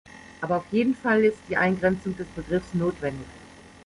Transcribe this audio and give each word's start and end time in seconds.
Aber 0.41 0.57
auf 0.57 0.63
jeden 0.71 0.95
Fall 0.95 1.23
ist 1.25 1.37
die 1.47 1.57
Eingrenzung 1.57 2.15
des 2.17 2.25
Begriffs 2.29 2.73
notwendig. 2.73 3.27